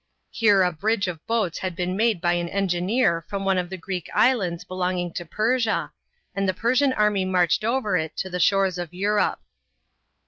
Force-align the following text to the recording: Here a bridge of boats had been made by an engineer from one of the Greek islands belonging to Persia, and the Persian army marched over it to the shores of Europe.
Here 0.31 0.63
a 0.63 0.71
bridge 0.71 1.07
of 1.07 1.23
boats 1.27 1.59
had 1.59 1.75
been 1.75 1.95
made 1.95 2.21
by 2.21 2.33
an 2.33 2.49
engineer 2.49 3.23
from 3.29 3.45
one 3.45 3.59
of 3.59 3.69
the 3.69 3.77
Greek 3.77 4.09
islands 4.15 4.63
belonging 4.63 5.13
to 5.13 5.25
Persia, 5.25 5.91
and 6.33 6.49
the 6.49 6.55
Persian 6.55 6.91
army 6.91 7.23
marched 7.23 7.63
over 7.63 7.95
it 7.97 8.17
to 8.17 8.27
the 8.27 8.39
shores 8.39 8.79
of 8.79 8.95
Europe. 8.95 9.41